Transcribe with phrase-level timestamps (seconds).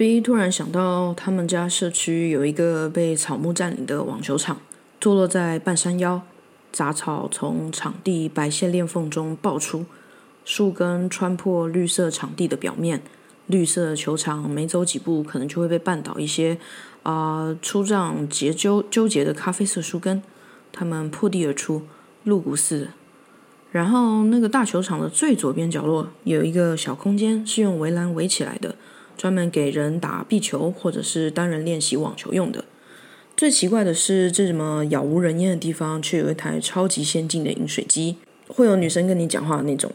[0.00, 4.58] B 突然想到，他们家社区有一个被草木占领的网球场，
[4.98, 6.22] 坐落在半山腰，
[6.72, 9.84] 杂草从场地白线裂缝中爆出，
[10.42, 13.02] 树根穿破绿色场地的表面，
[13.46, 16.56] 绿色球场没走几步，可能就会被绊倒一些
[17.02, 20.22] 啊粗壮结纠纠结的咖啡色树根，
[20.72, 21.82] 它们破地而出，
[22.24, 22.88] 露骨似的。
[23.70, 28.76] 然后那个大球场的最左边角落有一个小空间，是用围栏围起来的。
[29.20, 32.64] 专门给人打壁球或者是单人练习网球用的。
[33.36, 38.16] 最奇怪的是，这什么杳无人烟的地方，却有一台超级先进的饮水机，
[38.48, 39.92] 会有女生跟你讲话的那种。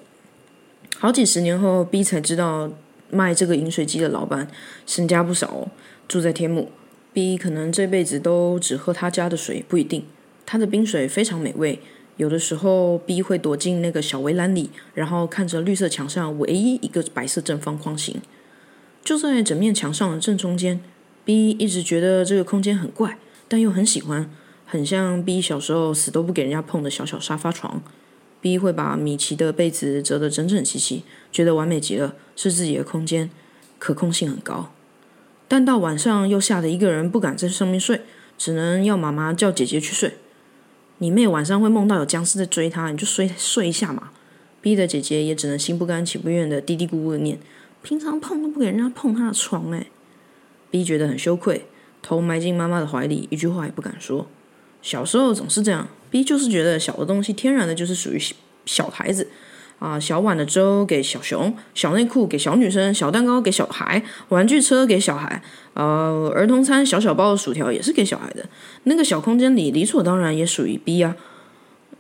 [1.00, 2.70] 好几十年后，B 才知道
[3.10, 4.48] 卖这个饮水机的老板
[4.86, 5.72] 身家不少哦，
[6.08, 6.70] 住在天母。
[7.12, 10.06] B 可能这辈子都只喝他家的水，不一定。
[10.46, 11.80] 他的冰水非常美味。
[12.18, 18.22] 有的时候，B 会躲进那个小围栏里，然后看着绿色墙上唯一一个白色正方框形。
[19.06, 20.82] 就在整面墙上的正中间
[21.24, 24.30] ，B 一直觉得这个空间很怪，但又很喜欢，
[24.66, 27.84] 很像 B 小时候死都不给人家碰的小小沙发床。
[28.42, 33.30] B 会把米奇的被子折得整整齐齐，觉得完美极了，是自己的空间，
[33.78, 34.72] 可控性很高。
[35.48, 38.02] 但到晚上又吓得一个人不敢在上面睡，
[38.40, 40.16] 只能要妈妈叫姐姐去睡。
[40.98, 44.10] 你妹晚上会梦到有僵尸在追她，你就睡睡一下嘛。
[44.62, 47.38] B 的姐姐也只能心不甘情不愿的嘀嘀咕咕的念。
[47.86, 49.86] 平常碰都不给人家碰他的床，哎
[50.72, 51.68] ，B 觉得很羞愧，
[52.02, 54.26] 头埋进妈妈的怀里，一句话也不敢说。
[54.82, 58.20] 小时候总是这样，B 就是觉得小的东西天然的就是属于
[58.66, 59.28] 小孩子
[59.78, 65.44] 啊，小碗的粥给小熊，小内裤给小女生，小蛋糕给小孩，玩具车给小孩，
[65.76, 68.44] 呃，儿童餐小小包的薯条也是给小孩的。
[68.86, 71.16] 那个小空间里理所当然也属于 B 啊。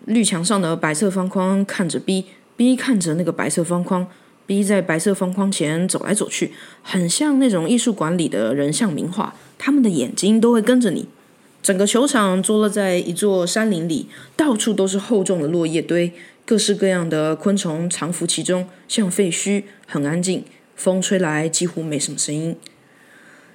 [0.06, 4.08] 绿墙上的白色方框看着 B，B 看着那个白色方框。
[4.46, 6.52] B 在白色方框前走来走去，
[6.84, 11.08] 很像那种艺术馆里的人像名画，他们的眼睛都会跟着你。
[11.64, 16.12] 整个球场坐落在一座山林里，到处都是厚重的落叶堆，
[16.46, 20.44] 各式各样的昆虫藏伏其中，像废墟，很安静。
[20.76, 22.56] 风吹来几乎没什么声音。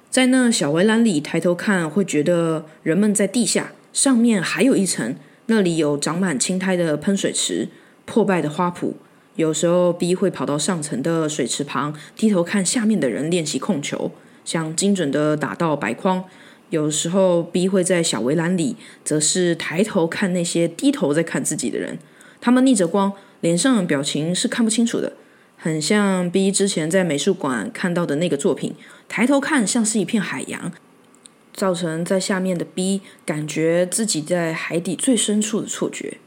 [0.09, 5.15] 在那小围栏里抬头看，会觉得人们在地下，上面还有一层，
[5.45, 7.69] 那里有长满青苔的喷水池，
[8.05, 8.93] 破败的花圃。
[9.35, 14.11] 有时候，B 会跑到上层的水池旁，低头看下面的人练习控球，
[14.43, 16.25] 想精准的打到白框。
[16.69, 21.97] 有时候，B 会在小围栏里，则是抬头看那些低头在看自己的人。
[22.41, 25.13] 他们逆着光，脸上表情是看不清楚的，
[25.57, 28.75] 很像 B 之前在美术馆看到的那个作品。
[29.07, 30.71] 抬头看，像是一片海洋，
[31.53, 36.17] 造成在下面的 B 感觉自己在海底最深处的错觉。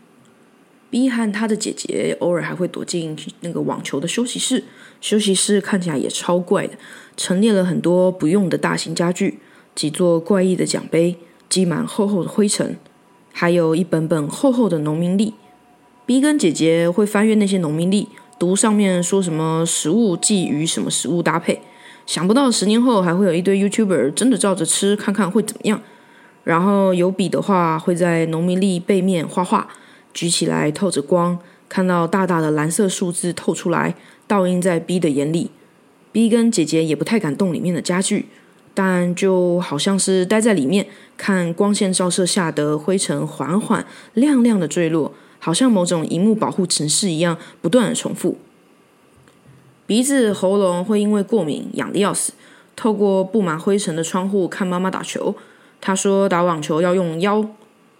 [0.94, 4.62] B 和他的姐姐偶尔还会躲进那个网球的休息室，
[5.00, 6.75] 休息室看起来也超怪的，
[7.16, 9.41] 陈列了很多不用的大型家具，
[9.75, 11.16] 几座怪异的奖杯，
[11.49, 12.77] 积满厚厚的灰尘，
[13.32, 15.34] 还有一本本厚厚的农民历。
[16.06, 18.06] B 跟姐姐会翻阅那些农民历，
[18.38, 21.61] 读上面说什么食物忌与什么食物搭配，
[22.06, 25.82] 想不到十年后还会有一堆 YouTuber 真的照着吃，看看会怎么样。
[26.44, 29.69] 然后有笔的话，会在农民历背面画画。
[30.15, 31.39] 举起来透着光，
[31.69, 33.95] 看到大大的蓝色数字透出来，
[34.27, 35.51] 倒映在 B 的眼里。
[36.13, 38.27] B 跟姐姐也不太敢动里面的家具，
[38.73, 40.87] 但就好像是待在里面，
[41.17, 48.39] 看光线照射下的灰尘缓缓亮亮的坠落，好像某种荧幕保护程式一样，不断的重复。
[49.87, 52.33] 鼻子、喉咙会因为过敏痒的要死，
[52.77, 55.35] 透过布满灰尘的窗户看妈妈打球。
[55.81, 57.47] 她说打网球要用腰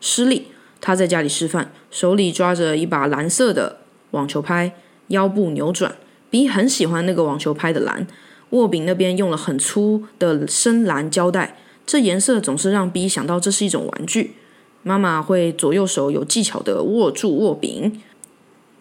[0.01, 0.47] 施力。
[0.81, 3.79] 她在家里示范，手里抓着一把蓝色的
[4.11, 4.75] 网球拍，
[5.09, 5.95] 腰部扭转。
[6.29, 8.05] B 很喜欢那个网球拍的蓝，
[8.51, 11.57] 握柄那边用了很粗的深蓝胶带，
[11.87, 14.35] 这颜色总是让 B 想到这是一种玩具。
[14.83, 18.03] 妈妈会左右手有技巧的握住握柄，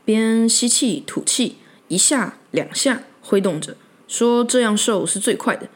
[0.03, 1.57] 边吸气吐气，
[1.89, 3.77] 一下两下挥动着，
[4.07, 5.67] 说这样瘦是最快的。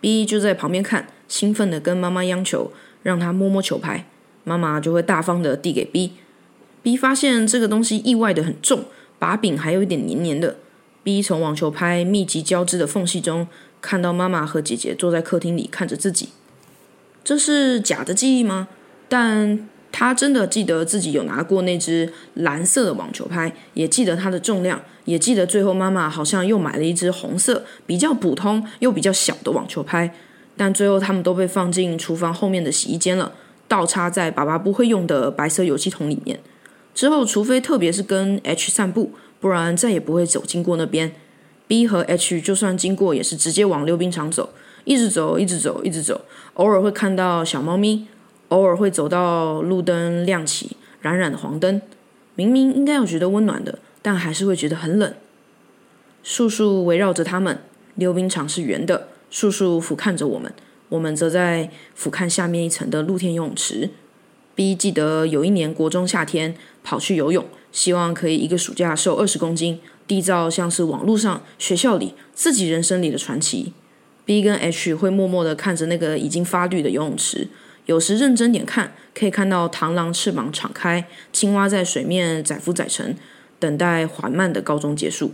[0.00, 2.70] B 就在旁边看，兴奋的跟妈妈央求，
[3.02, 4.06] 让他摸摸球拍。
[4.44, 6.12] 妈妈就会大方的递给 B
[6.84, 8.84] B 发现这个东西意外的很重，
[9.18, 10.56] 把柄还有一点黏黏的。
[11.02, 13.48] B 从网球拍密集交织的缝隙中
[13.80, 16.28] 看到妈妈和姐姐坐在客厅里看着自己，
[17.24, 18.68] 这是假的记忆吗？
[19.08, 30.14] 但他真的记得自己有拿过那只蓝色的网球拍，也记得它的重量，也记得最后妈妈好像又买了一只红色、比较普通又比较小的网球拍，
[30.54, 33.32] 但最后他们都被放进厨房后面的洗衣间了。
[33.66, 36.38] 倒插在爸爸不会用的白色油漆桶里面。
[36.94, 41.12] 之后，除非特别是跟 H 散步，不然再也不会走经过那边。
[41.66, 44.50] B 和 H 就算经过，也是直接往溜冰场走，
[44.84, 46.20] 一直走，一直走，一直走。
[46.54, 48.06] 偶尔会看到小猫咪，
[48.48, 51.80] 偶尔会走到路灯亮起，冉冉的黄灯。
[52.36, 55.14] 明明应该要觉得温暖的，但还是会觉得很冷。
[56.22, 57.58] 树树围绕着他们，
[57.94, 60.52] 溜冰场是圆的，树树俯瞰着我们，
[60.90, 63.90] 我们则在俯瞰下面一层的露天游泳池。
[64.54, 73.72] B 记得有一年国中夏天跑去游泳，希望可以一个暑假瘦二十公斤，缔造像是网络上、学校里、自己人生里的传奇。
[74.24, 77.48] B 跟 H 会默默地看着那个已经发绿的游泳池，
[77.86, 83.16] 有时认真点看，可以看到螳螂翅膀敞开，青蛙在水面载浮载沉，
[83.58, 85.32] 等待缓慢的高中结束。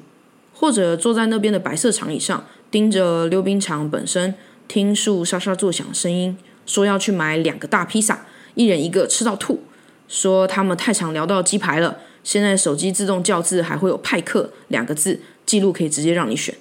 [0.52, 4.34] 或者坐在那边的白色长椅上，盯着溜冰场本身，
[4.66, 8.26] 听树沙沙作响的声音，说要去买两个大披萨。
[8.54, 9.60] 一人一个吃到吐，
[10.08, 11.98] 说他们太常聊到鸡排了。
[12.22, 16.54] 现在手机自动叫字还会有派克两个字记录，可以直接让你选。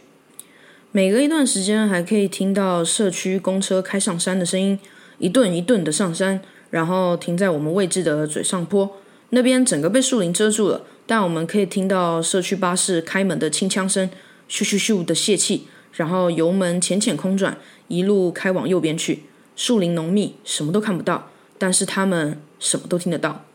[0.92, 4.80] 每隔一段时间还可以听到社区公车开上山的声音，
[5.18, 8.90] 一顿一顿的上山，然后停在我们位置的嘴上坡
[9.32, 14.10] 那边，整个被树林遮住了，但我们可以听到社区巴士开门的轻枪声，
[14.50, 17.58] 咻咻咻的泄气，然后油门浅浅空转，
[17.90, 19.24] 一路开往右边去。
[19.56, 21.30] 树林浓密，什么都看不到。
[21.60, 23.46] 但是他们什么都听得到。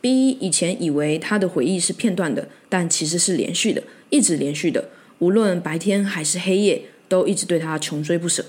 [0.00, 4.88] B 以前以为他的回忆是片段的，但其实是连续的，一直连续的，
[5.20, 8.42] 无论白天还是黑夜，都一直对他穷追不舍。《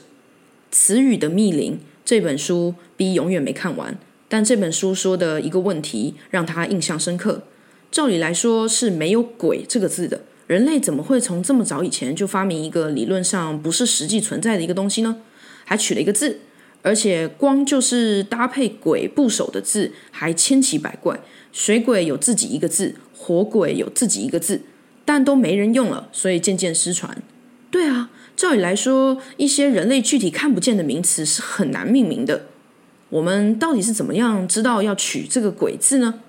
[0.71, 1.73] 词语的密林》
[2.05, 3.97] 这本书，B 永远没看完，
[4.27, 7.43] 但这本书说的一个问题让他印象深刻。
[7.89, 15.21] 照理来说是没有“鬼”这个字的，人类怎么会从这么早以前就发明一个理论上不是实际存在的一个东西呢？
[15.63, 16.41] 还取了一个字。
[16.87, 21.19] 而且光就是搭配“鬼”部首的字，还千奇百怪。
[21.51, 24.61] 水鬼有自己一个字，火鬼有自己一个字，
[25.03, 27.21] 但都没人用了，所以渐渐失传。
[27.69, 32.45] 对啊，照理来说，一些人类具体看不见的名词是很难命名的。
[33.09, 36.21] 我们到底是怎么样知道要取这个“鬼”字呢？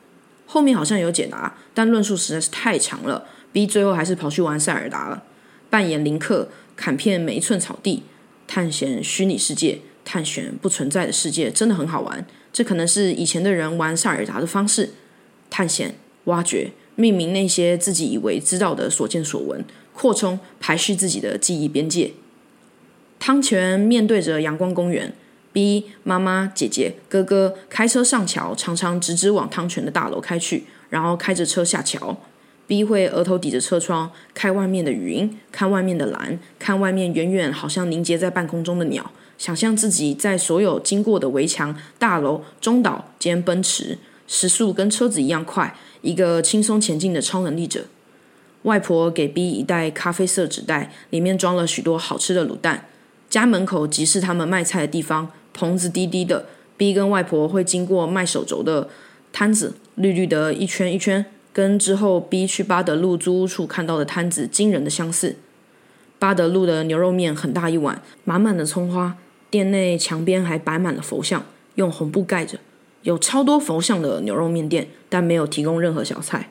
[0.44, 3.26] 后面好像有解答，但论述实在是太长了。
[3.52, 5.22] B 最后还是跑去玩塞尔达了，
[5.70, 8.02] 扮演林克，砍遍每一寸草地，
[8.49, 9.82] 探险虚拟世界。
[10.08, 14.94] 探险不存在的世界真的很好玩，这可能是以前的人玩塞尔达的方式：
[15.50, 19.62] 探险、挖掘、命名那些自己以为知道的所见所闻，
[19.93, 22.12] 扩充、排序自己的记忆边界。
[23.19, 25.12] 汤泉面对着阳光公园
[25.52, 32.16] ，B 妈妈、姐姐、哥哥开车上桥，常常直直往汤泉的大楼开去，然后开着车下桥。
[32.66, 39.11] B 会额头抵着车窗，看外面的云，看外面的蓝，看外面远远好像凝结在半空中的鸟。
[39.38, 43.96] 想象自己在所有经过的围墙、大楼、中岛间奔驰，
[44.26, 47.85] 时速跟车子一样快，一个轻松前进的超能力者。
[48.62, 52.87] 外婆给 B 一袋咖啡色纸袋，里面装了许多好吃的卤蛋。
[53.31, 56.46] 家门口即是他们卖菜的地方，棚子低低的。
[56.76, 58.88] B 跟外婆会经过卖手轴的
[59.32, 65.37] 摊子，绿绿的一圈一圈，跟之后 B 去巴德路租屋处看到的摊子惊人的相似。
[66.19, 69.17] 巴德路的牛肉面很大一碗，满满的葱花。
[69.50, 71.45] 店内墙边还摆满了佛像，
[71.77, 72.59] 用红布盖着。
[73.03, 76.50] 有超多佛像的牛肉面店，但没有提供任何小菜。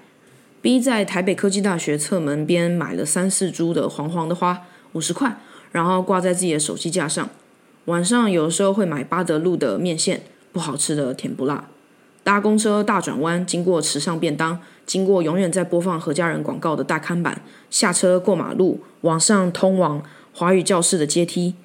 [0.61, 4.63] B 在台北科技大学侧门边买了三四株的黄黄的花，
[4.93, 5.37] 五十块，
[5.71, 7.29] 然后挂在自己的手机架上。
[7.85, 11.67] 晚上有时候会买巴德路的面线，不好吃的甜不辣。
[12.23, 21.55] 搭公车大转弯，经过时尚便当，经过永远在播放何家人广告的大看板，下车过马路，往上通往华语教室的阶梯，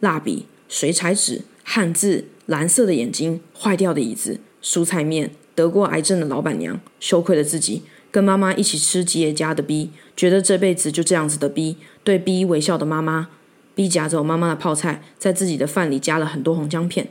[0.00, 0.46] 蜡笔。
[0.72, 13.28] 水彩纸、汉字、蓝色的眼睛、坏掉的椅子、蔬菜面、得过癌症的老板娘、羞愧的自己、跟妈妈一起吃吉野家的 B，觉得这辈子就这样子的 B，对 B 微笑的妈妈
[13.74, 17.10] ，B 夹着妈妈的泡菜，在自己的饭里加了很多红姜片，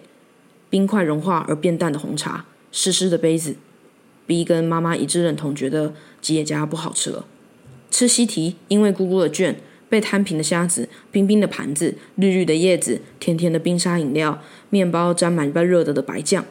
[0.72, 3.58] 冰块融化而变淡的红茶，湿湿的杯子
[4.26, 7.28] ，B 跟妈妈一致认同，觉得吉野家不好吃了。
[7.92, 9.62] 吃西提，因为姑姑的卷。
[9.92, 16.46] 被摊平的虾子，冰冰的盘子，绿绿的叶子，甜甜的冰沙饮料，面包沾满一半热的的白酱。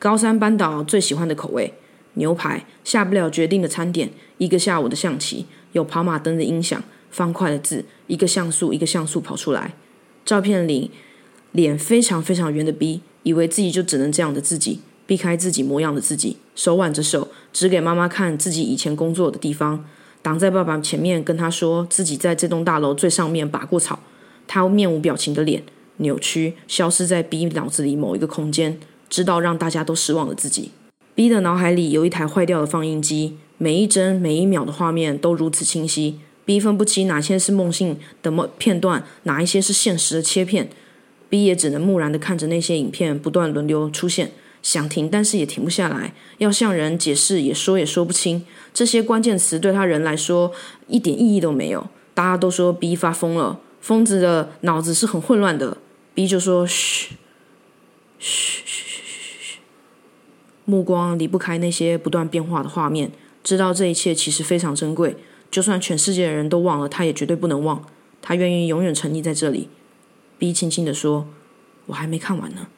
[0.00, 1.74] 高山班岛最喜欢的口味，
[2.14, 9.74] 牛排，下不了决定的餐点，一个下午的象棋，有跑马灯的音响，方块的字，一个像素一个像素跑出来。
[10.24, 10.90] 照片里
[11.52, 19.84] 脸非常非常圆的 B，以为自己就只能这样的自己，避开自己模样的自己，手挽着手，指给妈妈看自己以前工作的地方。
[20.22, 23.98] 挡在爸爸前面，跟他说自己在这栋大楼最上面拔过草。
[24.46, 25.62] 他面无表情的脸
[25.98, 30.70] 扭曲，消失在 B 脑子里某一个空间，知道让大家都失望的自己。
[31.14, 36.20] B 的脑海里有一台坏掉的放映机，每一帧每一秒的画面都如此清晰。
[36.44, 40.68] B 分不清哪些是梦境的片段，哪一些是现实的切片。
[41.28, 48.46] B 也只能木然的看着那些影片不断轮流出现，想停但是也停不下来，要向人解释也说也说不清。
[48.72, 50.52] 这些关键词对他人来说
[50.86, 51.88] 一点意义都没有。
[52.14, 55.78] 大家都说 B 发疯了，疯子的脑子是很混乱的。
[56.14, 57.16] B 就说：“嘘，
[58.18, 59.58] 嘘，嘘，嘘，嘘，”
[60.66, 63.10] 目光离不开那些不断变化的画面，
[63.42, 65.16] 知道这一切其实非常珍贵。
[65.50, 67.84] 就算全世界的人都忘了，他也绝对不能忘。
[68.20, 69.68] 他愿意永远沉溺在这里。
[70.38, 71.26] B 轻轻地说
[71.86, 72.68] ：“我还没看完呢。”